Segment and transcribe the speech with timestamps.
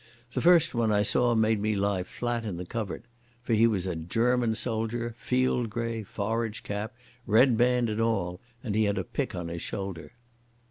[0.31, 3.03] The first one I saw made me lie flat in the covert....
[3.43, 6.95] For he was a German soldier, field grey, forage cap,
[7.27, 10.13] red band and all, and he had a pick on his shoulder.